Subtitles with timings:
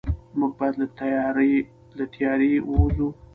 [0.39, 0.75] موږ باید
[1.97, 3.07] له تیارې ووځو.